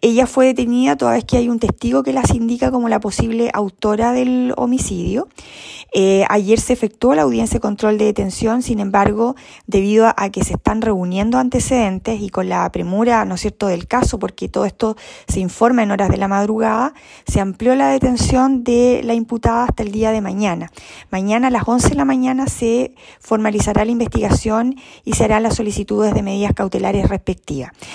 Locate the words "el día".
19.82-20.12